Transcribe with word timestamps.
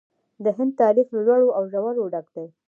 د 0.43 0.45
هند 0.57 0.71
تاریخ 0.81 1.07
له 1.15 1.21
لوړو 1.27 1.49
او 1.57 1.63
ژورو 1.71 2.11
ډک 2.13 2.27
دی. 2.35 2.47